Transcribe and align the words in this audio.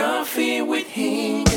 Coffee 0.00 0.62
with 0.62 0.88
Hing. 0.88 1.49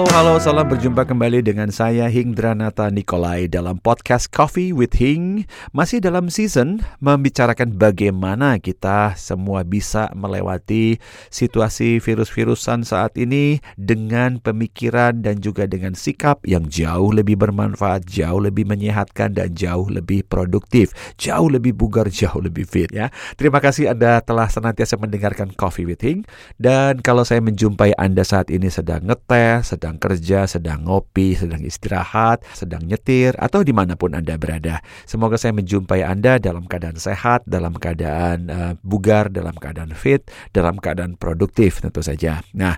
Halo, 0.00 0.16
halo, 0.16 0.34
salam 0.40 0.64
berjumpa 0.64 1.04
kembali 1.04 1.44
dengan 1.44 1.68
saya 1.68 2.08
Hingdranata 2.08 2.88
Nikolai 2.88 3.52
dalam 3.52 3.76
podcast 3.76 4.32
Coffee 4.32 4.72
with 4.72 4.96
Hing. 4.96 5.44
Masih 5.76 6.00
dalam 6.00 6.32
season 6.32 6.80
membicarakan 7.04 7.76
bagaimana 7.76 8.56
kita 8.64 9.12
semua 9.20 9.60
bisa 9.60 10.08
melewati 10.16 10.96
situasi 11.28 12.00
virus-virusan 12.00 12.88
saat 12.88 13.12
ini 13.20 13.60
dengan 13.76 14.40
pemikiran 14.40 15.20
dan 15.20 15.44
juga 15.44 15.68
dengan 15.68 15.92
sikap 15.92 16.48
yang 16.48 16.64
jauh 16.72 17.12
lebih 17.12 17.36
bermanfaat, 17.36 18.08
jauh 18.08 18.40
lebih 18.40 18.64
menyehatkan 18.64 19.36
dan 19.36 19.52
jauh 19.52 19.84
lebih 19.92 20.24
produktif, 20.24 20.96
jauh 21.20 21.52
lebih 21.52 21.76
bugar, 21.76 22.08
jauh 22.08 22.40
lebih 22.40 22.64
fit 22.64 22.88
ya. 22.88 23.12
Terima 23.36 23.60
kasih 23.60 23.92
Anda 23.92 24.24
telah 24.24 24.48
senantiasa 24.48 24.96
mendengarkan 24.96 25.52
Coffee 25.52 25.84
with 25.84 26.00
Hing 26.00 26.24
dan 26.56 27.04
kalau 27.04 27.20
saya 27.20 27.44
menjumpai 27.44 27.92
Anda 28.00 28.24
saat 28.24 28.48
ini 28.48 28.72
sedang 28.72 29.04
ngetes, 29.04 29.76
sedang 29.76 29.89
kerja, 29.96 30.44
sedang 30.44 30.86
ngopi, 30.86 31.34
sedang 31.34 31.64
istirahat, 31.64 32.44
sedang 32.52 32.84
nyetir, 32.84 33.34
atau 33.40 33.64
di 33.64 33.72
mana 33.72 33.96
pun 33.96 34.12
Anda 34.12 34.36
berada. 34.36 34.84
Semoga 35.08 35.40
saya 35.40 35.56
menjumpai 35.56 36.04
Anda 36.04 36.36
dalam 36.36 36.68
keadaan 36.68 37.00
sehat, 37.00 37.48
dalam 37.48 37.74
keadaan 37.74 38.38
uh, 38.52 38.72
bugar, 38.84 39.32
dalam 39.32 39.56
keadaan 39.56 39.96
fit, 39.96 40.28
dalam 40.52 40.76
keadaan 40.78 41.16
produktif 41.16 41.80
tentu 41.80 42.04
saja. 42.04 42.44
Nah, 42.52 42.76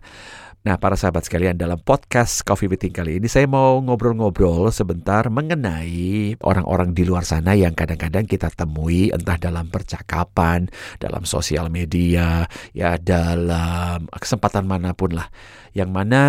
Nah, 0.62 0.79
para 0.79 0.95
sahabat 0.95 1.27
sekalian, 1.27 1.59
dalam 1.59 1.75
podcast 1.83 2.47
Coffee 2.47 2.71
Meeting 2.71 2.95
kali 2.95 3.19
ini 3.19 3.27
saya 3.27 3.51
mau 3.51 3.83
ngobrol-ngobrol 3.83 4.71
sebentar 4.71 5.27
mengenai 5.27 6.38
orang-orang 6.38 6.95
di 6.95 7.02
luar 7.02 7.27
sana 7.27 7.59
yang 7.59 7.74
kadang-kadang 7.74 8.30
kita 8.30 8.47
temui 8.55 9.10
entah 9.10 9.35
dalam 9.43 9.66
percakapan, 9.74 10.71
dalam 11.02 11.27
sosial 11.27 11.66
media, 11.66 12.46
ya 12.79 12.95
dalam 12.95 14.07
kesempatan 14.07 14.63
mana 14.63 14.95
pun 14.95 15.18
lah. 15.18 15.35
Yang 15.74 15.90
mana 15.90 16.23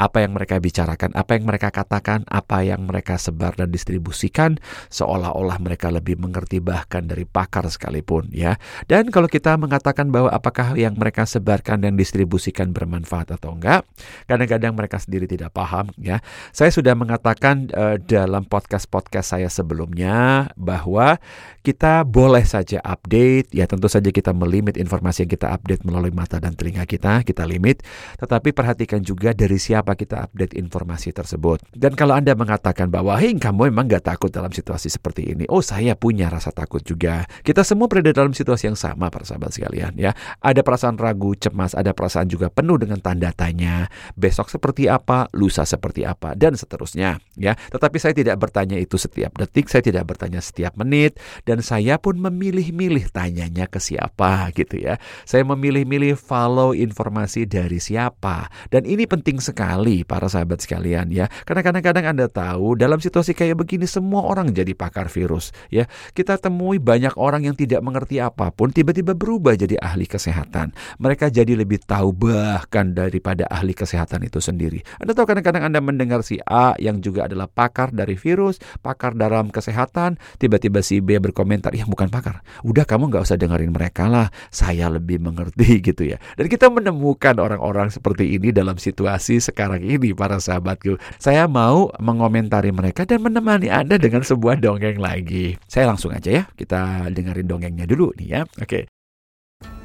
apa 0.00 0.24
yang 0.24 0.32
mereka 0.32 0.56
bicarakan, 0.56 1.12
apa 1.12 1.36
yang 1.36 1.44
mereka 1.44 1.68
katakan, 1.68 2.24
apa 2.24 2.64
yang 2.64 2.88
mereka 2.88 3.20
sebar 3.20 3.52
dan 3.52 3.68
distribusikan 3.68 4.56
seolah-olah 4.88 5.60
mereka 5.60 5.92
lebih 5.92 6.16
mengerti 6.16 6.64
bahkan 6.64 7.04
dari 7.04 7.28
pakar 7.28 7.68
sekalipun 7.68 8.32
ya. 8.32 8.56
Dan 8.88 9.12
kalau 9.12 9.28
kita 9.28 9.60
mengatakan 9.60 10.08
bahwa 10.08 10.32
apakah 10.32 10.72
yang 10.72 10.96
mereka 10.96 11.28
sebarkan 11.28 11.84
dan 11.84 12.00
distribusikan 12.00 12.72
bermanfaat 12.72 13.36
atau 13.36 13.52
enggak, 13.52 13.84
kadang-kadang 14.24 14.72
mereka 14.72 14.96
sendiri 14.96 15.28
tidak 15.28 15.52
paham 15.52 15.92
ya. 16.00 16.24
Saya 16.56 16.72
sudah 16.72 16.96
mengatakan 16.96 17.68
uh, 17.76 18.00
dalam 18.00 18.48
podcast-podcast 18.48 19.36
saya 19.36 19.52
sebelumnya 19.52 20.48
bahwa 20.56 21.20
kita 21.60 22.08
boleh 22.08 22.42
saja 22.48 22.80
update 22.80 23.52
ya 23.52 23.68
tentu 23.68 23.84
saja 23.92 24.08
kita 24.08 24.32
melimit 24.32 24.80
informasi 24.80 25.28
yang 25.28 25.32
kita 25.36 25.52
update 25.52 25.84
melalui 25.84 26.14
mata 26.14 26.40
dan 26.40 26.56
telinga 26.56 26.88
kita, 26.88 27.20
kita 27.20 27.44
limit, 27.44 27.84
tetapi 28.16 28.56
perhatikan 28.56 29.04
juga 29.04 29.36
dari 29.36 29.60
siapa 29.60 29.89
kenapa 29.90 30.06
kita 30.06 30.16
update 30.30 30.54
informasi 30.54 31.10
tersebut. 31.10 31.58
Dan 31.74 31.98
kalau 31.98 32.14
Anda 32.14 32.38
mengatakan 32.38 32.94
bahwa, 32.94 33.18
hei 33.18 33.34
kamu 33.34 33.74
memang 33.74 33.90
gak 33.90 34.06
takut 34.14 34.30
dalam 34.30 34.54
situasi 34.54 34.86
seperti 34.86 35.34
ini. 35.34 35.50
Oh 35.50 35.58
saya 35.58 35.98
punya 35.98 36.30
rasa 36.30 36.54
takut 36.54 36.78
juga. 36.86 37.26
Kita 37.42 37.66
semua 37.66 37.90
berada 37.90 38.14
dalam 38.14 38.30
situasi 38.30 38.70
yang 38.70 38.78
sama 38.78 39.10
para 39.10 39.26
sahabat 39.26 39.50
sekalian 39.50 39.98
ya. 39.98 40.14
Ada 40.38 40.62
perasaan 40.62 40.94
ragu, 40.94 41.34
cemas, 41.34 41.74
ada 41.74 41.90
perasaan 41.90 42.30
juga 42.30 42.46
penuh 42.54 42.78
dengan 42.78 43.02
tanda 43.02 43.34
tanya. 43.34 43.90
Besok 44.14 44.46
seperti 44.54 44.86
apa, 44.86 45.26
lusa 45.34 45.66
seperti 45.66 46.06
apa, 46.06 46.38
dan 46.38 46.54
seterusnya 46.54 47.18
ya. 47.34 47.58
Tetapi 47.58 47.96
saya 47.98 48.14
tidak 48.14 48.38
bertanya 48.38 48.78
itu 48.78 48.94
setiap 48.94 49.34
detik, 49.34 49.66
saya 49.66 49.82
tidak 49.82 50.06
bertanya 50.06 50.38
setiap 50.38 50.78
menit, 50.78 51.18
dan 51.50 51.64
saya 51.66 51.98
pun 51.98 52.14
memilih-milih 52.14 53.10
tanyanya 53.10 53.66
ke 53.66 53.82
siapa 53.82 54.54
gitu 54.54 54.78
ya. 54.78 55.02
Saya 55.26 55.42
memilih-milih 55.42 56.14
follow 56.14 56.76
informasi 56.76 57.48
dari 57.48 57.82
siapa. 57.82 58.52
Dan 58.70 58.86
ini 58.86 59.08
penting 59.08 59.40
sekali 59.40 59.69
sekali 59.70 60.02
para 60.02 60.26
sahabat 60.26 60.58
sekalian 60.66 61.14
ya. 61.14 61.30
Karena 61.46 61.62
kadang-kadang 61.62 62.04
Anda 62.10 62.26
tahu 62.26 62.74
dalam 62.74 62.98
situasi 62.98 63.38
kayak 63.38 63.54
begini 63.62 63.86
semua 63.86 64.26
orang 64.26 64.50
jadi 64.50 64.74
pakar 64.74 65.06
virus 65.06 65.54
ya. 65.70 65.86
Kita 66.10 66.42
temui 66.42 66.82
banyak 66.82 67.14
orang 67.14 67.46
yang 67.46 67.54
tidak 67.54 67.78
mengerti 67.78 68.18
apa 68.18 68.50
pun 68.50 68.74
tiba-tiba 68.74 69.14
berubah 69.14 69.54
jadi 69.54 69.78
ahli 69.78 70.10
kesehatan. 70.10 70.74
Mereka 70.98 71.30
jadi 71.30 71.54
lebih 71.54 71.86
tahu 71.86 72.10
bahkan 72.10 72.90
daripada 72.90 73.46
ahli 73.46 73.70
kesehatan 73.70 74.26
itu 74.26 74.42
sendiri. 74.42 74.82
Anda 74.98 75.14
tahu 75.14 75.30
kadang-kadang 75.30 75.70
Anda 75.70 75.78
mendengar 75.78 76.26
si 76.26 76.42
A 76.50 76.74
yang 76.82 76.98
juga 76.98 77.30
adalah 77.30 77.46
pakar 77.46 77.94
dari 77.94 78.18
virus, 78.18 78.58
pakar 78.82 79.14
dalam 79.14 79.54
kesehatan, 79.54 80.18
tiba-tiba 80.42 80.82
si 80.82 80.98
B 80.98 81.22
berkomentar, 81.22 81.70
"Ya 81.78 81.86
bukan 81.86 82.10
pakar. 82.10 82.42
Udah 82.66 82.82
kamu 82.82 83.06
nggak 83.14 83.22
usah 83.22 83.38
dengerin 83.38 83.70
mereka 83.70 84.10
lah. 84.10 84.34
Saya 84.50 84.90
lebih 84.90 85.22
mengerti." 85.22 85.78
gitu 85.94 86.02
ya. 86.02 86.18
Dan 86.34 86.50
kita 86.50 86.66
menemukan 86.66 87.38
orang-orang 87.38 87.94
seperti 87.94 88.34
ini 88.34 88.50
dalam 88.50 88.74
situasi 88.74 89.38
sekarang 89.38 89.59
sekarang 89.60 89.84
ini 89.84 90.16
para 90.16 90.40
sahabatku. 90.40 90.96
Saya 91.20 91.44
mau 91.44 91.92
mengomentari 92.00 92.72
mereka 92.72 93.04
dan 93.04 93.20
menemani 93.20 93.68
Anda 93.68 94.00
dengan 94.00 94.24
sebuah 94.24 94.56
dongeng 94.56 94.96
lagi. 94.96 95.60
Saya 95.68 95.92
langsung 95.92 96.16
aja 96.16 96.40
ya, 96.40 96.44
kita 96.56 97.12
dengerin 97.12 97.44
dongengnya 97.44 97.84
dulu 97.84 98.16
nih 98.16 98.40
ya. 98.40 98.42
Oke. 98.56 98.88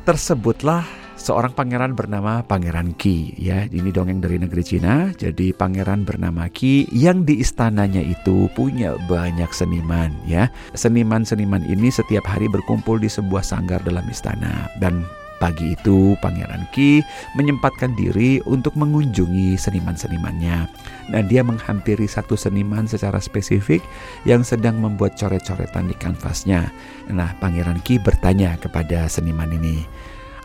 Tersebutlah 0.07 0.87
seorang 1.19 1.51
pangeran 1.51 1.91
bernama 1.91 2.39
Pangeran 2.47 2.95
Qi 2.95 3.35
ya. 3.35 3.67
Ini 3.67 3.91
dongeng 3.91 4.23
dari 4.23 4.39
negeri 4.39 4.63
Cina. 4.63 5.11
Jadi 5.11 5.51
pangeran 5.51 6.07
bernama 6.07 6.47
Qi 6.47 6.87
yang 6.95 7.27
di 7.27 7.43
istananya 7.43 7.99
itu 7.99 8.47
punya 8.55 8.95
banyak 9.11 9.51
seniman 9.51 10.15
ya. 10.23 10.47
Seniman-seniman 10.71 11.67
ini 11.67 11.91
setiap 11.91 12.23
hari 12.23 12.47
berkumpul 12.47 12.95
di 12.95 13.11
sebuah 13.11 13.43
sanggar 13.43 13.83
dalam 13.83 14.07
istana 14.07 14.71
dan 14.79 15.03
Pagi 15.45 15.77
itu 15.77 16.17
Pangeran 16.25 16.65
Ki 16.73 17.05
menyempatkan 17.37 17.93
diri 17.93 18.41
untuk 18.49 18.73
mengunjungi 18.73 19.53
seniman-senimannya. 19.53 20.65
Dan 21.13 21.29
dia 21.29 21.45
menghampiri 21.45 22.09
satu 22.09 22.33
seniman 22.33 22.89
secara 22.89 23.21
spesifik 23.21 23.85
yang 24.25 24.41
sedang 24.41 24.81
membuat 24.81 25.13
coret-coretan 25.21 25.85
di 25.85 25.93
kanvasnya. 26.01 26.73
Nah, 27.13 27.37
Pangeran 27.37 27.77
Ki 27.85 28.01
bertanya 28.01 28.57
kepada 28.57 29.05
seniman 29.05 29.53
ini, 29.53 29.85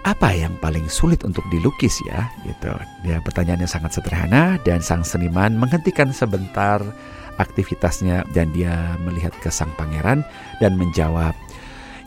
apa 0.05 0.37
yang 0.37 0.53
paling 0.61 0.85
sulit 0.93 1.25
untuk 1.25 1.49
dilukis 1.49 1.97
ya? 2.05 2.29
Gitu. 2.45 2.69
Dia 3.01 3.25
pertanyaannya 3.25 3.69
sangat 3.69 3.97
sederhana 3.97 4.61
dan 4.69 4.85
sang 4.85 5.01
seniman 5.01 5.57
menghentikan 5.57 6.13
sebentar 6.13 6.85
aktivitasnya 7.41 8.29
dan 8.37 8.53
dia 8.53 9.01
melihat 9.01 9.33
ke 9.41 9.49
sang 9.49 9.73
pangeran 9.81 10.21
dan 10.61 10.77
menjawab, 10.77 11.33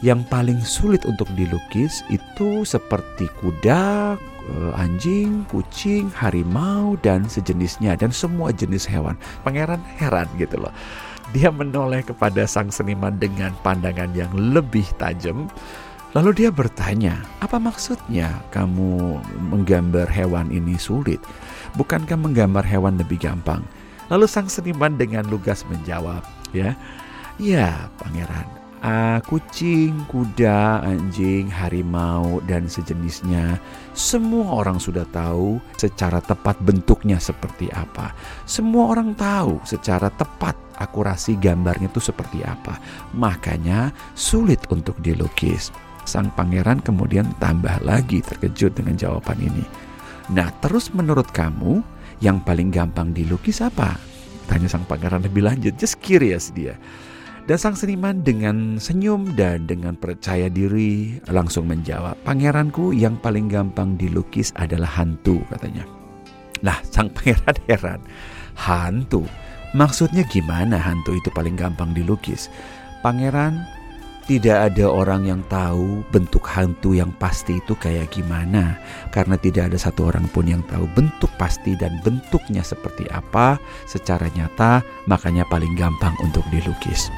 yang 0.03 0.27
paling 0.27 0.59
sulit 0.59 1.07
untuk 1.07 1.31
dilukis 1.39 2.03
itu 2.11 2.67
seperti 2.67 3.31
kuda, 3.39 4.13
eh, 4.19 4.71
anjing, 4.75 5.47
kucing, 5.47 6.11
harimau, 6.11 6.99
dan 6.99 7.23
sejenisnya, 7.23 7.95
dan 7.95 8.11
semua 8.11 8.51
jenis 8.51 8.83
hewan. 8.83 9.15
Pangeran 9.47 9.79
heran 9.95 10.27
gitu 10.35 10.59
loh. 10.59 10.75
Dia 11.31 11.49
menoleh 11.49 12.03
kepada 12.03 12.43
sang 12.43 12.67
seniman 12.67 13.15
dengan 13.15 13.55
pandangan 13.63 14.11
yang 14.11 14.29
lebih 14.35 14.85
tajam. 14.99 15.47
Lalu 16.13 16.45
dia 16.45 16.49
bertanya, 16.53 17.23
apa 17.41 17.57
maksudnya 17.57 18.43
kamu 18.53 19.17
menggambar 19.49 20.05
hewan 20.11 20.51
ini 20.53 20.77
sulit? 20.77 21.17
Bukankah 21.73 22.19
menggambar 22.19 22.61
hewan 22.61 23.01
lebih 23.01 23.17
gampang? 23.17 23.65
Lalu 24.13 24.29
sang 24.29 24.45
seniman 24.45 24.93
dengan 24.93 25.25
lugas 25.25 25.65
menjawab, 25.65 26.21
ya, 26.53 26.77
ya 27.41 27.89
pangeran, 27.97 28.45
uh, 28.83 29.19
kucing, 29.23 29.95
kuda, 30.11 30.83
anjing, 30.83 31.47
harimau, 31.47 32.43
dan 32.45 32.67
sejenisnya. 32.67 33.57
Semua 33.95 34.61
orang 34.61 34.77
sudah 34.77 35.07
tahu 35.09 35.57
secara 35.79 36.19
tepat 36.19 36.59
bentuknya 36.61 37.17
seperti 37.17 37.71
apa. 37.71 38.11
Semua 38.43 38.93
orang 38.93 39.15
tahu 39.15 39.63
secara 39.63 40.11
tepat 40.13 40.53
akurasi 40.77 41.39
gambarnya 41.39 41.87
itu 41.89 42.03
seperti 42.03 42.43
apa. 42.43 42.77
Makanya 43.15 43.95
sulit 44.13 44.61
untuk 44.69 44.99
dilukis. 44.99 45.71
Sang 46.03 46.27
pangeran 46.35 46.83
kemudian 46.83 47.31
tambah 47.39 47.79
lagi 47.79 48.19
terkejut 48.19 48.75
dengan 48.75 48.99
jawaban 48.99 49.39
ini. 49.39 49.63
Nah, 50.35 50.51
terus 50.59 50.91
menurut 50.91 51.31
kamu 51.31 51.79
yang 52.19 52.43
paling 52.43 52.71
gampang 52.71 53.15
dilukis 53.15 53.63
apa? 53.63 53.95
Tanya 54.51 54.67
sang 54.67 54.83
pangeran 54.83 55.23
lebih 55.23 55.47
lanjut. 55.47 55.79
Just 55.79 56.03
curious 56.03 56.51
dia. 56.51 56.75
Dan 57.43 57.59
sang 57.59 57.75
seniman 57.75 58.23
dengan 58.23 58.79
senyum 58.79 59.35
dan 59.35 59.67
dengan 59.67 59.99
percaya 59.99 60.47
diri 60.47 61.19
langsung 61.27 61.67
menjawab, 61.67 62.15
Pangeranku 62.23 62.95
yang 62.95 63.19
paling 63.19 63.51
gampang 63.51 63.99
dilukis 63.99 64.55
adalah 64.55 64.87
hantu 64.87 65.43
katanya. 65.51 65.83
Nah 66.63 66.79
sang 66.87 67.11
pangeran 67.11 67.57
heran, 67.67 67.99
hantu? 68.55 69.27
Maksudnya 69.75 70.23
gimana 70.31 70.79
hantu 70.79 71.19
itu 71.19 71.27
paling 71.35 71.59
gampang 71.59 71.91
dilukis? 71.91 72.47
Pangeran, 73.03 73.59
Tidak 74.23 74.55
ada 74.71 74.87
orang 74.87 75.27
yang 75.27 75.43
tahu 75.51 75.99
bentuk 76.07 76.47
hantu 76.47 76.95
yang 76.95 77.11
pasti 77.19 77.59
itu 77.59 77.75
kayak 77.75 78.07
gimana, 78.07 78.79
karena 79.11 79.35
tidak 79.35 79.67
ada 79.67 79.75
satu 79.75 80.07
orang 80.07 80.31
pun 80.31 80.47
yang 80.47 80.63
tahu 80.71 80.87
bentuk 80.95 81.27
pasti 81.35 81.75
dan 81.75 81.99
bentuknya 82.07 82.63
seperti 82.63 83.03
apa 83.11 83.59
secara 83.83 84.31
nyata, 84.31 84.79
makanya 85.11 85.43
paling 85.51 85.75
gampang 85.75 86.15
untuk 86.23 86.47
dilukis. 86.55 87.11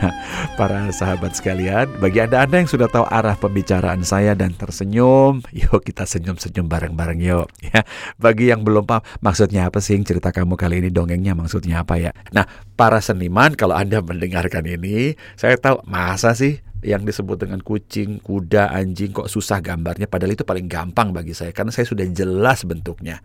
para 0.58 0.88
sahabat 0.90 1.36
sekalian, 1.36 1.88
bagi 2.00 2.22
Anda-Anda 2.24 2.64
yang 2.64 2.70
sudah 2.70 2.88
tahu 2.88 3.06
arah 3.08 3.36
pembicaraan 3.36 4.02
saya 4.02 4.32
dan 4.32 4.56
tersenyum, 4.56 5.44
yuk 5.52 5.80
kita 5.84 6.04
senyum-senyum 6.08 6.66
bareng-bareng 6.66 7.20
yuk. 7.20 7.48
Ya, 7.70 7.86
bagi 8.18 8.50
yang 8.50 8.66
belum 8.66 8.82
paham, 8.88 9.04
maksudnya 9.22 9.70
apa 9.70 9.78
sih 9.78 9.94
cerita 10.02 10.34
kamu 10.34 10.58
kali 10.58 10.82
ini 10.82 10.90
dongengnya 10.90 11.38
maksudnya 11.38 11.86
apa 11.86 12.00
ya? 12.00 12.10
Nah, 12.34 12.48
para 12.74 12.98
seniman 12.98 13.54
kalau 13.54 13.78
Anda 13.78 14.02
mendengarkan 14.02 14.66
ini, 14.66 15.14
saya 15.38 15.54
tahu 15.54 15.84
masa 15.86 16.34
sih 16.34 16.58
yang 16.80 17.04
disebut 17.04 17.44
dengan 17.44 17.60
kucing, 17.60 18.20
kuda, 18.20 18.72
anjing 18.72 19.12
kok 19.12 19.28
susah 19.28 19.60
gambarnya 19.60 20.08
padahal 20.08 20.32
itu 20.32 20.44
paling 20.44 20.66
gampang 20.66 21.12
bagi 21.12 21.36
saya 21.36 21.52
karena 21.52 21.72
saya 21.72 21.84
sudah 21.88 22.06
jelas 22.08 22.64
bentuknya. 22.64 23.20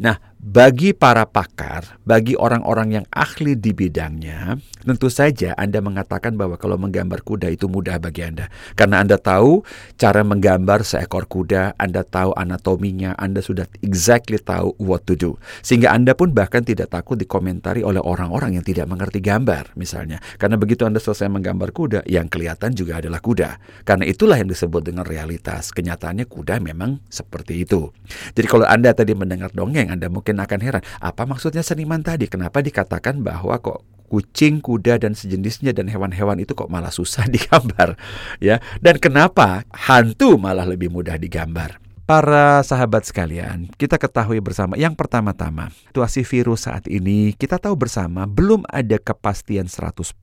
Nah, 0.00 0.16
bagi 0.40 0.96
para 0.96 1.28
pakar, 1.28 2.00
bagi 2.08 2.32
orang-orang 2.32 2.96
yang 2.96 3.06
ahli 3.12 3.52
di 3.52 3.76
bidangnya, 3.76 4.56
tentu 4.80 5.12
saja 5.12 5.52
Anda 5.60 5.84
mengatakan 5.84 6.40
bahwa 6.40 6.56
kalau 6.56 6.80
menggambar 6.80 7.20
kuda 7.20 7.52
itu 7.52 7.68
mudah 7.68 8.00
bagi 8.00 8.24
Anda. 8.24 8.48
Karena 8.72 9.04
Anda 9.04 9.20
tahu 9.20 9.60
cara 10.00 10.24
menggambar 10.24 10.88
seekor 10.88 11.28
kuda, 11.28 11.76
Anda 11.76 12.00
tahu 12.08 12.32
anatominya, 12.32 13.12
Anda 13.20 13.44
sudah 13.44 13.68
exactly 13.84 14.40
tahu 14.40 14.72
what 14.80 15.04
to 15.04 15.12
do. 15.12 15.36
Sehingga 15.60 15.92
Anda 15.92 16.16
pun 16.16 16.32
bahkan 16.32 16.64
tidak 16.64 16.96
takut 16.96 17.20
dikomentari 17.20 17.84
oleh 17.84 18.00
orang-orang 18.00 18.56
yang 18.56 18.64
tidak 18.64 18.88
mengerti 18.88 19.20
gambar 19.20 19.76
misalnya. 19.76 20.24
Karena 20.40 20.56
begitu 20.56 20.88
Anda 20.88 21.04
selesai 21.04 21.28
menggambar 21.28 21.76
kuda, 21.76 22.08
yang 22.08 22.32
kelihatan 22.32 22.72
juga 22.72 22.89
adalah 22.94 23.22
kuda. 23.22 23.82
Karena 23.86 24.04
itulah 24.04 24.36
yang 24.36 24.50
disebut 24.50 24.84
dengan 24.84 25.08
realitas. 25.08 25.72
Kenyataannya 25.72 26.28
kuda 26.28 26.60
memang 26.60 27.00
seperti 27.08 27.64
itu. 27.64 27.90
Jadi 28.36 28.46
kalau 28.46 28.66
Anda 28.68 28.92
tadi 28.92 29.16
mendengar 29.16 29.50
dongeng, 29.50 29.90
anda 29.90 30.06
mungkin 30.12 30.38
akan 30.38 30.60
heran, 30.60 30.82
apa 31.00 31.22
maksudnya 31.24 31.64
seniman 31.64 32.04
tadi? 32.04 32.28
Kenapa 32.28 32.60
dikatakan 32.60 33.24
bahwa 33.24 33.56
kok 33.58 33.82
kucing, 34.10 34.60
kuda 34.60 35.00
dan 35.00 35.16
sejenisnya 35.16 35.70
dan 35.72 35.88
hewan-hewan 35.88 36.36
itu 36.42 36.52
kok 36.52 36.68
malah 36.68 36.92
susah 36.92 37.24
digambar 37.34 37.96
ya? 38.42 38.60
Dan 38.78 39.00
kenapa 39.00 39.64
hantu 39.72 40.36
malah 40.36 40.68
lebih 40.68 40.92
mudah 40.92 41.16
digambar? 41.16 41.79
Para 42.10 42.58
sahabat 42.66 43.06
sekalian, 43.06 43.70
kita 43.78 43.94
ketahui 43.94 44.42
bersama 44.42 44.74
yang 44.74 44.98
pertama-tama, 44.98 45.70
situasi 45.94 46.26
virus 46.26 46.66
saat 46.66 46.90
ini 46.90 47.38
kita 47.38 47.54
tahu 47.54 47.78
bersama 47.78 48.26
belum 48.26 48.66
ada 48.66 48.98
kepastian 48.98 49.70
100% 49.70 50.18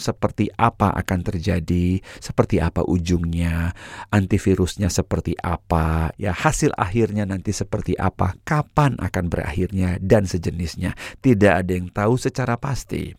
seperti 0.00 0.48
apa 0.56 0.88
akan 0.88 1.20
terjadi, 1.20 2.00
seperti 2.16 2.64
apa 2.64 2.80
ujungnya, 2.88 3.76
antivirusnya 4.08 4.88
seperti 4.88 5.36
apa, 5.36 6.16
ya 6.16 6.32
hasil 6.32 6.72
akhirnya 6.80 7.28
nanti 7.28 7.52
seperti 7.52 7.92
apa, 8.00 8.32
kapan 8.48 8.96
akan 8.96 9.28
berakhirnya 9.28 10.00
dan 10.00 10.24
sejenisnya. 10.24 10.96
Tidak 11.20 11.52
ada 11.52 11.76
yang 11.76 11.92
tahu 11.92 12.16
secara 12.16 12.56
pasti. 12.56 13.12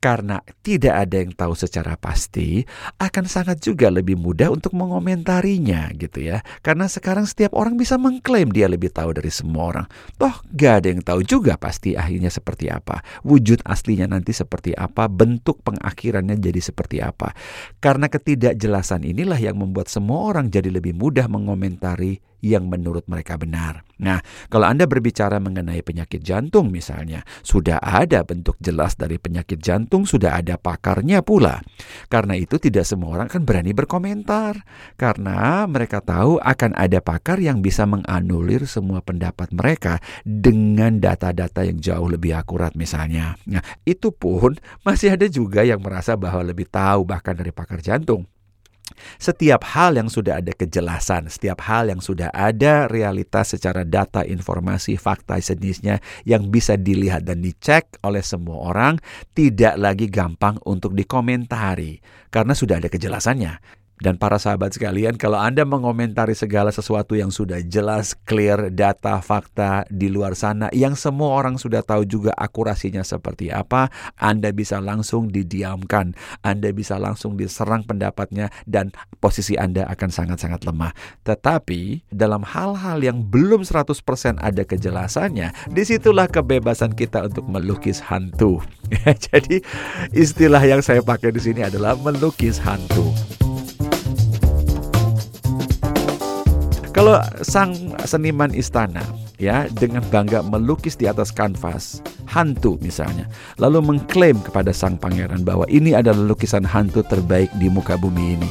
Karena 0.00 0.40
tidak 0.64 0.96
ada 0.96 1.20
yang 1.20 1.36
tahu 1.36 1.52
secara 1.52 1.92
pasti, 2.00 2.64
akan 2.96 3.28
sangat 3.28 3.60
juga 3.60 3.92
lebih 3.92 4.16
mudah 4.16 4.48
untuk 4.48 4.72
mengomentarinya 4.72 5.92
gitu 5.92 6.24
ya. 6.24 6.40
Karena 6.64 6.88
sekarang 6.88 7.28
setiap 7.28 7.52
orang 7.52 7.76
bisa 7.76 8.00
mengklaim 8.00 8.48
dia 8.48 8.64
lebih 8.64 8.88
tahu 8.88 9.12
dari 9.12 9.28
semua 9.28 9.76
orang. 9.76 9.86
Toh 10.16 10.40
gak 10.56 10.74
ada 10.80 10.88
yang 10.88 11.04
tahu 11.04 11.20
juga 11.20 11.60
pasti 11.60 12.00
akhirnya 12.00 12.32
seperti 12.32 12.72
apa. 12.72 13.04
Wujud 13.28 13.60
aslinya 13.68 14.08
nanti 14.08 14.32
seperti 14.32 14.72
apa, 14.72 15.04
bentuk 15.04 15.60
pengakhirannya 15.68 16.40
jadi 16.40 16.64
seperti 16.64 17.04
apa. 17.04 17.36
Karena 17.76 18.08
ketidakjelasan 18.08 19.04
inilah 19.04 19.36
yang 19.36 19.60
membuat 19.60 19.92
semua 19.92 20.32
orang 20.32 20.48
jadi 20.48 20.72
lebih 20.72 20.96
mudah 20.96 21.28
mengomentari 21.28 22.24
yang 22.40 22.72
menurut 22.72 23.04
mereka 23.04 23.36
benar. 23.36 23.84
Nah, 24.00 24.24
kalau 24.48 24.64
Anda 24.64 24.88
berbicara 24.88 25.36
mengenai 25.36 25.84
penyakit 25.84 26.24
jantung 26.24 26.72
misalnya, 26.72 27.20
sudah 27.44 27.76
ada 27.80 28.24
bentuk 28.24 28.56
jelas 28.64 28.96
dari 28.96 29.20
penyakit 29.20 29.60
jantung, 29.60 29.89
sudah 30.06 30.38
ada 30.38 30.54
pakarnya 30.54 31.26
pula. 31.26 31.58
Karena 32.06 32.38
itu 32.38 32.62
tidak 32.62 32.86
semua 32.86 33.18
orang 33.18 33.26
akan 33.26 33.42
berani 33.42 33.74
berkomentar. 33.74 34.62
Karena 34.94 35.66
mereka 35.66 35.98
tahu 35.98 36.38
akan 36.38 36.78
ada 36.78 37.02
pakar 37.02 37.42
yang 37.42 37.58
bisa 37.58 37.82
menganulir 37.90 38.70
semua 38.70 39.02
pendapat 39.02 39.50
mereka 39.50 39.98
dengan 40.22 41.02
data-data 41.02 41.66
yang 41.66 41.82
jauh 41.82 42.06
lebih 42.06 42.38
akurat 42.38 42.72
misalnya. 42.78 43.34
Nah, 43.50 43.64
itu 43.82 44.14
pun 44.14 44.54
masih 44.86 45.18
ada 45.18 45.26
juga 45.26 45.66
yang 45.66 45.82
merasa 45.82 46.14
bahwa 46.14 46.46
lebih 46.46 46.70
tahu 46.70 47.02
bahkan 47.02 47.34
dari 47.34 47.50
pakar 47.50 47.82
jantung. 47.82 48.28
Setiap 49.16 49.64
hal 49.74 49.96
yang 49.96 50.12
sudah 50.12 50.38
ada 50.38 50.52
kejelasan, 50.54 51.30
setiap 51.32 51.64
hal 51.64 51.90
yang 51.90 51.98
sudah 51.98 52.28
ada 52.30 52.86
realitas 52.86 53.56
secara 53.56 53.82
data, 53.82 54.22
informasi, 54.26 55.00
fakta 55.00 55.40
sejenisnya 55.40 55.98
yang 56.28 56.48
bisa 56.52 56.76
dilihat 56.76 57.24
dan 57.24 57.40
dicek 57.40 57.98
oleh 58.04 58.22
semua 58.22 58.70
orang, 58.70 59.00
tidak 59.34 59.74
lagi 59.80 60.06
gampang 60.06 60.60
untuk 60.68 60.92
dikomentari 60.92 61.98
karena 62.28 62.54
sudah 62.54 62.78
ada 62.78 62.92
kejelasannya. 62.92 63.79
Dan 64.00 64.16
para 64.16 64.40
sahabat 64.40 64.72
sekalian, 64.72 65.20
kalau 65.20 65.36
Anda 65.36 65.68
mengomentari 65.68 66.32
segala 66.32 66.72
sesuatu 66.72 67.12
yang 67.12 67.28
sudah 67.28 67.60
jelas, 67.60 68.16
clear, 68.24 68.72
data, 68.72 69.20
fakta 69.20 69.84
di 69.92 70.08
luar 70.08 70.32
sana, 70.32 70.72
yang 70.72 70.96
semua 70.96 71.36
orang 71.36 71.60
sudah 71.60 71.84
tahu 71.84 72.08
juga 72.08 72.32
akurasinya 72.32 73.04
seperti 73.04 73.52
apa, 73.52 73.92
Anda 74.16 74.56
bisa 74.56 74.80
langsung 74.80 75.28
didiamkan. 75.28 76.16
Anda 76.40 76.72
bisa 76.72 76.96
langsung 76.96 77.36
diserang 77.36 77.84
pendapatnya 77.84 78.48
dan 78.64 78.96
posisi 79.20 79.60
Anda 79.60 79.84
akan 79.92 80.08
sangat-sangat 80.08 80.64
lemah. 80.64 80.96
Tetapi 81.28 82.08
dalam 82.08 82.40
hal-hal 82.40 83.04
yang 83.04 83.20
belum 83.20 83.68
100% 83.68 83.92
ada 84.40 84.62
kejelasannya, 84.64 85.52
di 85.68 85.82
situlah 85.84 86.24
kebebasan 86.24 86.96
kita 86.96 87.28
untuk 87.28 87.44
melukis 87.44 88.00
hantu. 88.00 88.64
Jadi 89.28 89.60
istilah 90.16 90.64
yang 90.64 90.80
saya 90.80 91.04
pakai 91.04 91.36
di 91.36 91.40
sini 91.44 91.60
adalah 91.60 91.92
melukis 92.00 92.56
hantu. 92.56 93.12
Kalau 97.00 97.16
sang 97.40 97.72
seniman 98.04 98.52
istana 98.52 99.00
ya 99.40 99.64
dengan 99.72 100.04
bangga 100.12 100.44
melukis 100.44 101.00
di 101.00 101.08
atas 101.08 101.32
kanvas 101.32 102.04
hantu 102.28 102.76
misalnya, 102.84 103.24
lalu 103.56 103.80
mengklaim 103.80 104.36
kepada 104.44 104.68
sang 104.68 105.00
pangeran 105.00 105.40
bahwa 105.40 105.64
ini 105.72 105.96
adalah 105.96 106.20
lukisan 106.28 106.60
hantu 106.60 107.00
terbaik 107.00 107.48
di 107.56 107.72
muka 107.72 107.96
bumi 107.96 108.36
ini. 108.36 108.50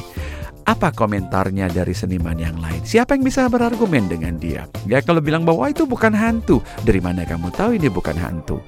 Apa 0.66 0.90
komentarnya 0.90 1.70
dari 1.70 1.94
seniman 1.94 2.42
yang 2.42 2.58
lain? 2.58 2.82
Siapa 2.82 3.14
yang 3.14 3.22
bisa 3.22 3.46
berargumen 3.46 4.10
dengan 4.10 4.34
dia? 4.34 4.66
Ya 4.82 4.98
kalau 4.98 5.22
bilang 5.22 5.46
bahwa 5.46 5.70
itu 5.70 5.86
bukan 5.86 6.10
hantu, 6.10 6.58
dari 6.82 6.98
mana 6.98 7.22
kamu 7.22 7.54
tahu 7.54 7.78
ini 7.78 7.86
bukan 7.86 8.18
hantu? 8.18 8.58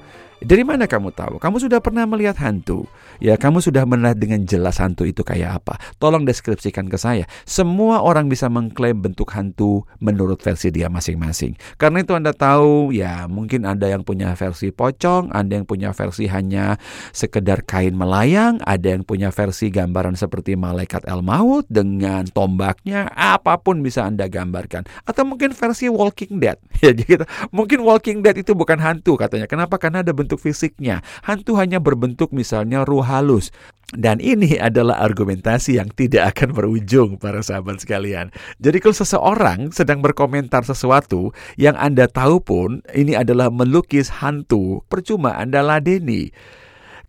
Dari 0.43 0.63
mana 0.67 0.91
kamu 0.91 1.15
tahu? 1.15 1.35
Kamu 1.39 1.55
sudah 1.55 1.79
pernah 1.79 2.03
melihat 2.03 2.35
hantu? 2.43 2.83
Ya, 3.23 3.39
kamu 3.39 3.63
sudah 3.63 3.87
melihat 3.87 4.19
dengan 4.19 4.43
jelas 4.43 4.75
hantu 4.83 5.07
itu 5.07 5.23
kayak 5.23 5.63
apa? 5.63 5.79
Tolong 6.03 6.27
deskripsikan 6.27 6.91
ke 6.91 6.99
saya. 6.99 7.23
Semua 7.47 8.03
orang 8.03 8.27
bisa 8.27 8.51
mengklaim 8.51 8.99
bentuk 8.99 9.31
hantu 9.31 9.87
menurut 10.03 10.43
versi 10.43 10.67
dia 10.75 10.91
masing-masing. 10.91 11.55
Karena 11.79 12.03
itu 12.03 12.11
Anda 12.11 12.35
tahu, 12.35 12.91
ya 12.91 13.31
mungkin 13.31 13.63
Anda 13.63 13.87
yang 13.95 14.03
punya 14.03 14.35
versi 14.35 14.75
pocong, 14.75 15.31
Anda 15.31 15.63
yang 15.63 15.67
punya 15.69 15.95
versi 15.95 16.27
hanya 16.27 16.75
sekedar 17.15 17.63
kain 17.63 17.95
melayang, 17.95 18.59
ada 18.67 18.91
yang 18.91 19.07
punya 19.07 19.31
versi 19.31 19.71
gambaran 19.71 20.19
seperti 20.19 20.59
malaikat 20.59 21.07
El 21.07 21.23
Maut 21.23 21.63
dengan 21.71 22.27
tombaknya, 22.27 23.07
apa 23.15 23.55
pun 23.63 23.79
bisa 23.79 24.03
Anda 24.03 24.27
gambarkan. 24.27 24.83
Atau 25.07 25.23
mungkin 25.23 25.55
versi 25.55 25.87
Walking 25.87 26.43
Dead. 26.43 26.59
Ya, 26.83 26.91
gitu. 26.91 27.23
Mungkin 27.55 27.79
Walking 27.79 28.19
Dead 28.19 28.35
itu 28.43 28.51
bukan 28.51 28.75
hantu 28.75 29.15
katanya. 29.15 29.47
Kenapa? 29.47 29.79
Karena 29.79 30.03
ada 30.03 30.11
bentuk 30.11 30.32
bentuk 30.33 30.41
fisiknya. 30.41 31.05
Hantu 31.21 31.53
hanya 31.61 31.77
berbentuk 31.77 32.33
misalnya 32.33 32.81
ruh 32.81 33.05
halus. 33.05 33.53
Dan 33.93 34.17
ini 34.17 34.57
adalah 34.57 34.97
argumentasi 35.05 35.77
yang 35.77 35.93
tidak 35.93 36.33
akan 36.33 36.49
berujung 36.57 37.21
para 37.21 37.45
sahabat 37.45 37.77
sekalian. 37.77 38.33
Jadi 38.57 38.81
kalau 38.81 38.97
seseorang 38.97 39.69
sedang 39.69 40.01
berkomentar 40.01 40.65
sesuatu 40.65 41.29
yang 41.61 41.77
Anda 41.77 42.09
tahu 42.09 42.41
pun 42.41 42.81
ini 42.97 43.13
adalah 43.13 43.53
melukis 43.53 44.09
hantu, 44.09 44.81
percuma 44.89 45.37
Anda 45.37 45.61
ladeni. 45.61 46.33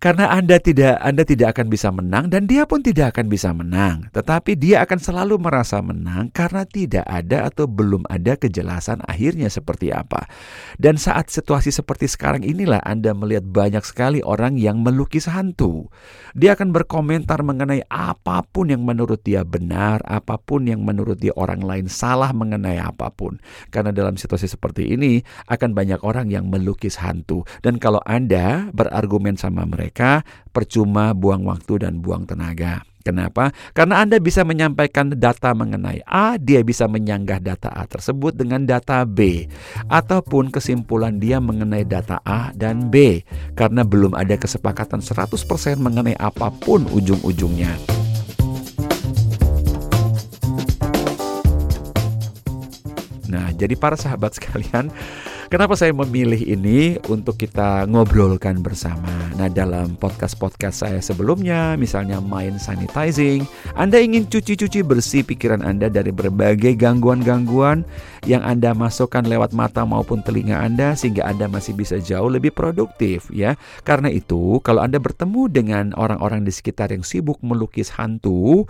Karena 0.03 0.29
Anda 0.35 0.59
tidak 0.59 0.99
Anda 1.01 1.23
tidak 1.23 1.57
akan 1.57 1.67
bisa 1.71 1.89
menang 1.95 2.29
dan 2.29 2.45
dia 2.51 2.67
pun 2.67 2.83
tidak 2.83 3.15
akan 3.15 3.27
bisa 3.31 3.55
menang. 3.55 4.11
Tetapi 4.11 4.53
dia 4.59 4.83
akan 4.83 4.99
selalu 4.99 5.39
merasa 5.39 5.79
menang 5.81 6.29
karena 6.35 6.67
tidak 6.67 7.07
ada 7.07 7.49
atau 7.49 7.71
belum 7.71 8.05
ada 8.11 8.35
kejelasan 8.35 9.01
akhirnya 9.07 9.47
seperti 9.49 9.95
apa. 9.95 10.27
Dan 10.77 10.99
saat 10.99 11.31
situasi 11.31 11.71
seperti 11.71 12.11
sekarang 12.11 12.43
inilah 12.43 12.83
Anda 12.83 13.15
melihat 13.15 13.47
banyak 13.47 13.87
sekali 13.87 14.21
orang 14.21 14.59
yang 14.59 14.83
melukis 14.83 15.31
hantu. 15.31 15.89
Dia 16.35 16.59
akan 16.59 16.75
berkomentar 16.75 17.41
mengenai 17.47 17.87
apa 17.87 18.43
pun 18.45 18.75
yang 18.75 18.83
menurut 18.83 19.23
dia 19.23 19.47
benar, 19.47 20.03
apa 20.05 20.37
pun 20.37 20.67
yang 20.67 20.83
menurut 20.83 21.23
dia 21.23 21.33
orang 21.39 21.63
lain 21.63 21.87
salah 21.87 22.35
mengenai 22.35 22.77
apa 22.83 23.15
pun. 23.15 23.39
Karena 23.71 23.95
dalam 23.95 24.19
situasi 24.19 24.51
seperti 24.51 24.99
ini 24.99 25.23
akan 25.47 25.73
banyak 25.73 26.03
orang 26.03 26.29
yang 26.35 26.51
melukis 26.51 26.99
hantu. 26.99 27.47
Dan 27.63 27.79
kalau 27.79 28.03
Anda 28.05 28.69
berargumen 28.75 29.39
sama 29.39 29.63
mereka 29.65 29.84
mereka 29.85 30.25
percuma 30.49 31.13
buang 31.13 31.45
waktu 31.45 31.85
dan 31.85 32.01
buang 32.01 32.25
tenaga. 32.25 32.81
Kenapa? 33.05 33.53
Karena 33.77 34.01
Anda 34.01 34.17
bisa 34.17 34.49
menyampaikan 34.49 35.13
data 35.13 35.53
mengenai 35.53 36.01
A, 36.09 36.41
dia 36.41 36.65
bisa 36.65 36.89
menyanggah 36.89 37.37
data 37.37 37.69
A 37.69 37.85
tersebut 37.85 38.33
dengan 38.33 38.65
data 38.65 39.05
B, 39.05 39.45
ataupun 39.93 40.49
kesimpulan 40.49 41.21
dia 41.21 41.37
mengenai 41.37 41.85
data 41.85 42.25
A 42.25 42.49
dan 42.57 42.89
B, 42.89 43.21
karena 43.61 43.85
belum 43.85 44.17
ada 44.17 44.41
kesepakatan 44.41 45.05
100% 45.05 45.37
mengenai 45.77 46.17
apa 46.17 46.49
pun 46.49 46.89
ujung-ujungnya. 46.89 47.77
Nah, 53.29 53.53
jadi 53.53 53.77
para 53.77 54.01
sahabat 54.01 54.41
sekalian, 54.41 54.89
Kenapa 55.55 55.79
saya 55.79 55.95
memilih 55.95 56.51
ini 56.51 56.99
untuk 57.07 57.39
kita 57.39 57.87
ngobrolkan 57.87 58.59
bersama? 58.59 59.07
Nah, 59.39 59.47
dalam 59.47 59.95
podcast-podcast 59.95 60.83
saya 60.83 60.99
sebelumnya, 60.99 61.79
misalnya 61.79 62.19
Mind 62.19 62.59
Sanitizing, 62.59 63.47
Anda 63.79 64.03
ingin 64.03 64.27
cuci-cuci 64.27 64.83
bersih 64.83 65.23
pikiran 65.23 65.63
Anda 65.63 65.87
dari 65.87 66.11
berbagai 66.11 66.75
gangguan-gangguan 66.75 67.87
yang 68.27 68.43
Anda 68.43 68.75
masukkan 68.75 69.23
lewat 69.23 69.55
mata 69.55 69.87
maupun 69.87 70.27
telinga 70.27 70.59
Anda 70.59 70.99
sehingga 70.99 71.23
Anda 71.23 71.47
masih 71.47 71.79
bisa 71.79 72.03
jauh 72.03 72.35
lebih 72.35 72.51
produktif 72.51 73.31
ya. 73.31 73.55
Karena 73.87 74.11
itu, 74.11 74.59
kalau 74.59 74.83
Anda 74.83 74.99
bertemu 74.99 75.55
dengan 75.55 75.95
orang-orang 75.95 76.43
di 76.43 76.51
sekitar 76.51 76.91
yang 76.91 77.07
sibuk 77.07 77.39
melukis 77.47 77.95
hantu, 77.95 78.67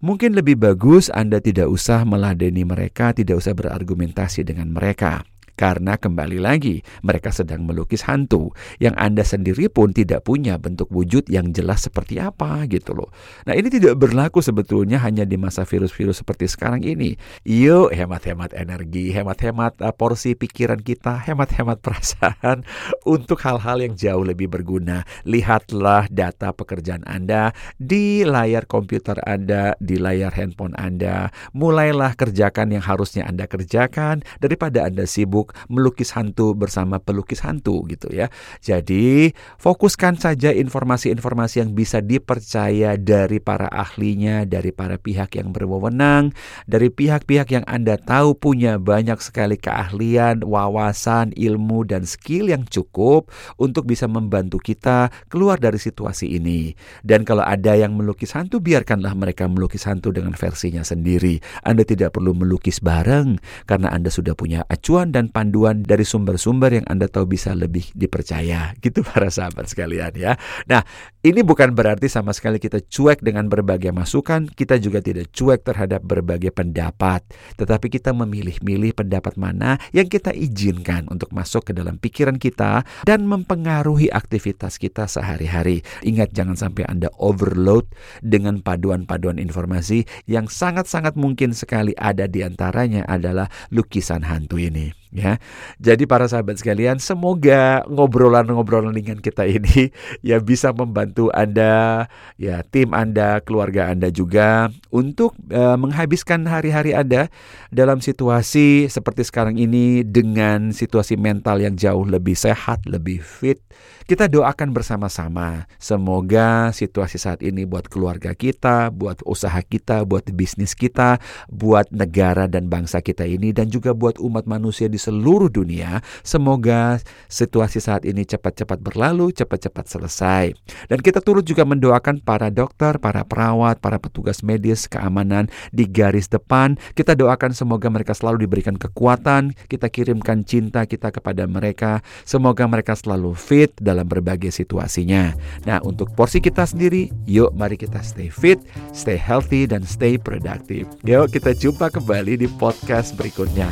mungkin 0.00 0.32
lebih 0.32 0.56
bagus 0.56 1.12
Anda 1.12 1.44
tidak 1.44 1.68
usah 1.68 2.08
meladeni 2.08 2.64
mereka, 2.64 3.12
tidak 3.12 3.36
usah 3.36 3.52
berargumentasi 3.52 4.48
dengan 4.48 4.72
mereka. 4.72 5.28
Karena 5.52 6.00
kembali 6.00 6.40
lagi, 6.40 6.80
mereka 7.04 7.28
sedang 7.28 7.68
melukis 7.68 8.08
hantu 8.08 8.52
yang 8.80 8.96
Anda 8.96 9.20
sendiri 9.20 9.68
pun 9.68 9.92
tidak 9.92 10.24
punya 10.24 10.56
bentuk 10.56 10.88
wujud 10.88 11.28
yang 11.28 11.52
jelas 11.52 11.84
seperti 11.84 12.16
apa 12.16 12.64
gitu 12.68 12.96
loh. 12.96 13.12
Nah 13.44 13.52
ini 13.52 13.68
tidak 13.68 14.00
berlaku 14.00 14.40
sebetulnya 14.40 15.00
hanya 15.04 15.28
di 15.28 15.36
masa 15.36 15.68
virus-virus 15.68 16.24
seperti 16.24 16.48
sekarang 16.48 16.80
ini. 16.86 17.18
Yuk 17.44 17.92
hemat-hemat 17.92 18.56
energi, 18.56 19.12
hemat-hemat 19.12 19.82
uh, 19.84 19.92
porsi 19.92 20.32
pikiran 20.38 20.80
kita, 20.80 21.20
hemat-hemat 21.20 21.82
perasaan 21.84 22.64
untuk 23.04 23.42
hal-hal 23.44 23.82
yang 23.82 23.94
jauh 23.98 24.24
lebih 24.24 24.48
berguna. 24.48 25.04
Lihatlah 25.28 26.08
data 26.08 26.54
pekerjaan 26.54 27.04
Anda 27.04 27.50
di 27.76 28.22
layar 28.22 28.64
komputer 28.70 29.18
Anda, 29.26 29.74
di 29.82 29.98
layar 29.98 30.32
handphone 30.32 30.72
Anda. 30.78 31.28
Mulailah 31.52 32.14
kerjakan 32.14 32.72
yang 32.72 32.84
harusnya 32.84 33.26
Anda 33.26 33.50
kerjakan 33.50 34.22
daripada 34.38 34.86
Anda 34.86 35.04
sibuk 35.04 35.41
sibuk 35.42 35.50
melukis 35.66 36.14
hantu 36.14 36.54
bersama 36.54 37.02
pelukis 37.02 37.42
hantu 37.42 37.82
gitu 37.90 38.06
ya. 38.14 38.30
Jadi 38.62 39.34
fokuskan 39.58 40.22
saja 40.22 40.54
informasi-informasi 40.54 41.66
yang 41.66 41.74
bisa 41.74 41.98
dipercaya 41.98 42.94
dari 42.94 43.42
para 43.42 43.66
ahlinya, 43.66 44.46
dari 44.46 44.70
para 44.70 44.94
pihak 45.02 45.34
yang 45.34 45.50
berwenang, 45.50 46.30
dari 46.70 46.94
pihak-pihak 46.94 47.50
yang 47.50 47.64
Anda 47.66 47.98
tahu 47.98 48.38
punya 48.38 48.78
banyak 48.78 49.18
sekali 49.18 49.58
keahlian, 49.58 50.46
wawasan, 50.46 51.34
ilmu 51.34 51.82
dan 51.82 52.06
skill 52.06 52.46
yang 52.46 52.62
cukup 52.70 53.26
untuk 53.58 53.90
bisa 53.90 54.06
membantu 54.06 54.62
kita 54.62 55.10
keluar 55.26 55.58
dari 55.58 55.82
situasi 55.82 56.38
ini. 56.38 56.70
Dan 57.02 57.26
kalau 57.26 57.42
ada 57.42 57.74
yang 57.74 57.98
melukis 57.98 58.36
hantu, 58.38 58.62
biarkanlah 58.62 59.16
mereka 59.18 59.50
melukis 59.50 59.88
hantu 59.88 60.14
dengan 60.14 60.36
versinya 60.38 60.86
sendiri. 60.86 61.42
Anda 61.66 61.82
tidak 61.82 62.14
perlu 62.14 62.36
melukis 62.36 62.78
bareng 62.78 63.40
karena 63.66 63.88
Anda 63.90 64.12
sudah 64.12 64.36
punya 64.36 64.62
acuan 64.68 65.10
dan 65.10 65.31
panduan 65.32 65.80
dari 65.80 66.04
sumber-sumber 66.04 66.78
yang 66.78 66.86
Anda 66.86 67.08
tahu 67.08 67.26
bisa 67.26 67.56
lebih 67.56 67.88
dipercaya. 67.96 68.72
Gitu 68.84 69.00
para 69.00 69.32
sahabat 69.32 69.72
sekalian 69.72 70.12
ya. 70.14 70.36
Nah, 70.68 70.84
ini 71.24 71.40
bukan 71.40 71.72
berarti 71.72 72.10
sama 72.12 72.36
sekali 72.36 72.60
kita 72.60 72.84
cuek 72.84 73.24
dengan 73.24 73.48
berbagai 73.48 73.94
masukan, 73.94 74.46
kita 74.52 74.76
juga 74.76 75.00
tidak 75.00 75.30
cuek 75.32 75.64
terhadap 75.64 76.02
berbagai 76.02 76.50
pendapat, 76.52 77.24
tetapi 77.56 77.88
kita 77.88 78.12
memilih-milih 78.12 78.92
pendapat 78.92 79.38
mana 79.40 79.78
yang 79.96 80.10
kita 80.10 80.34
izinkan 80.34 81.06
untuk 81.08 81.30
masuk 81.30 81.70
ke 81.70 81.72
dalam 81.72 81.96
pikiran 81.96 82.36
kita 82.36 82.82
dan 83.06 83.24
mempengaruhi 83.24 84.10
aktivitas 84.10 84.76
kita 84.76 85.06
sehari-hari. 85.08 85.86
Ingat 86.02 86.34
jangan 86.34 86.58
sampai 86.58 86.84
Anda 86.90 87.08
overload 87.22 87.88
dengan 88.20 88.60
paduan-paduan 88.60 89.38
informasi 89.38 90.04
yang 90.26 90.50
sangat-sangat 90.50 91.14
mungkin 91.14 91.54
sekali 91.54 91.94
ada 91.94 92.26
di 92.26 92.42
antaranya 92.42 93.06
adalah 93.06 93.46
lukisan 93.70 94.26
hantu 94.26 94.58
ini 94.58 95.01
ya. 95.12 95.36
Jadi 95.78 96.08
para 96.08 96.26
sahabat 96.26 96.58
sekalian, 96.58 96.96
semoga 96.98 97.84
ngobrolan-ngobrolan 97.86 98.96
dengan 98.96 99.20
kita 99.20 99.44
ini 99.44 99.92
ya 100.26 100.40
bisa 100.40 100.72
membantu 100.72 101.28
Anda, 101.36 102.08
ya 102.40 102.64
tim 102.64 102.96
Anda, 102.96 103.44
keluarga 103.44 103.92
Anda 103.92 104.08
juga 104.08 104.72
untuk 104.88 105.36
uh, 105.52 105.76
menghabiskan 105.76 106.48
hari-hari 106.48 106.96
Anda 106.96 107.28
dalam 107.68 108.00
situasi 108.00 108.88
seperti 108.88 109.28
sekarang 109.28 109.60
ini 109.60 110.02
dengan 110.02 110.72
situasi 110.72 111.20
mental 111.20 111.60
yang 111.60 111.76
jauh 111.76 112.08
lebih 112.08 112.34
sehat, 112.34 112.82
lebih 112.88 113.20
fit. 113.20 113.60
Kita 114.02 114.26
doakan 114.26 114.74
bersama-sama 114.74 115.70
semoga 115.78 116.74
situasi 116.74 117.22
saat 117.22 117.38
ini 117.40 117.62
buat 117.62 117.86
keluarga 117.86 118.34
kita, 118.34 118.90
buat 118.90 119.22
usaha 119.22 119.62
kita, 119.62 120.02
buat 120.02 120.26
bisnis 120.34 120.74
kita, 120.74 121.22
buat 121.46 121.86
negara 121.94 122.50
dan 122.50 122.66
bangsa 122.66 122.98
kita 122.98 123.22
ini 123.22 123.54
dan 123.54 123.70
juga 123.70 123.94
buat 123.94 124.18
umat 124.18 124.44
manusia 124.50 124.90
di 124.90 124.98
seluruh 125.02 125.50
dunia. 125.50 125.98
Semoga 126.22 127.02
situasi 127.26 127.82
saat 127.82 128.06
ini 128.06 128.22
cepat-cepat 128.22 128.78
berlalu, 128.78 129.34
cepat-cepat 129.34 129.90
selesai. 129.90 130.54
Dan 130.86 131.02
kita 131.02 131.18
turut 131.18 131.42
juga 131.42 131.66
mendoakan 131.66 132.22
para 132.22 132.46
dokter, 132.54 133.02
para 133.02 133.26
perawat, 133.26 133.82
para 133.82 133.98
petugas 133.98 134.46
medis, 134.46 134.86
keamanan 134.86 135.50
di 135.74 135.90
garis 135.90 136.30
depan. 136.30 136.78
Kita 136.94 137.18
doakan 137.18 137.50
semoga 137.50 137.90
mereka 137.90 138.14
selalu 138.14 138.46
diberikan 138.46 138.78
kekuatan, 138.78 139.56
kita 139.66 139.90
kirimkan 139.90 140.46
cinta 140.46 140.86
kita 140.86 141.10
kepada 141.10 141.50
mereka. 141.50 142.04
Semoga 142.22 142.68
mereka 142.70 142.94
selalu 142.94 143.34
fit 143.34 143.74
dalam 143.82 144.06
berbagai 144.06 144.54
situasinya. 144.54 145.34
Nah, 145.66 145.82
untuk 145.82 146.14
porsi 146.14 146.38
kita 146.38 146.62
sendiri, 146.62 147.10
yuk 147.26 147.50
mari 147.56 147.74
kita 147.74 147.98
stay 148.04 148.30
fit, 148.30 148.60
stay 148.94 149.18
healthy, 149.18 149.64
dan 149.66 149.82
stay 149.82 150.20
productive. 150.20 150.86
Yuk 151.08 151.32
kita 151.32 151.56
jumpa 151.56 151.88
kembali 151.88 152.44
di 152.44 152.48
podcast 152.60 153.16
berikutnya. 153.16 153.66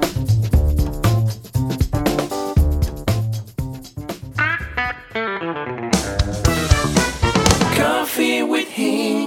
Bye. 0.00 0.55